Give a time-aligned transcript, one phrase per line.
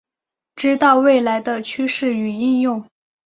[0.55, 2.83] 知道未来的趋势与应用